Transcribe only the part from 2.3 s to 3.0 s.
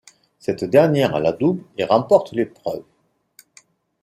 l'épreuve.